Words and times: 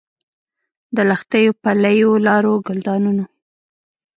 د 0.95 0.97
لښتیو، 1.09 1.51
پلیو 1.63 2.11
لارو، 2.25 2.53
ګلدانونو 2.67 3.25